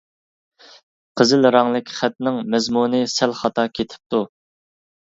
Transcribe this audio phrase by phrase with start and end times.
[1.21, 4.27] قىزىل رەڭلىك خەتنىڭ مەزمۇنى سەل خاتا كېتىپتۇ.